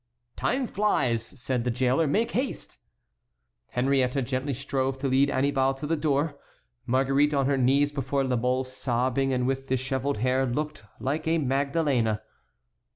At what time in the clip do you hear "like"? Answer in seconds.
10.99-11.27